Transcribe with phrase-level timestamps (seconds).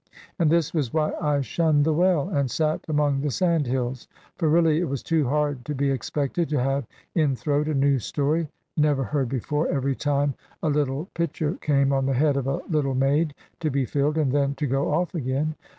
[0.39, 4.79] And this was why I shunned the well, and sate among the sandhills; for really
[4.79, 9.03] it was too hard to be expected to have in throat a new story, never
[9.03, 10.33] heard before, every time
[10.63, 14.31] a little pitcher came on the head of a little maid, to be filled, and
[14.31, 15.53] then to go off again.